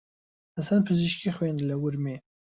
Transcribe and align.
حەسەن 0.57 0.79
پزیشکی 0.87 1.33
خوێند 1.35 1.59
لە 1.69 1.75
ورمێ. 1.83 2.15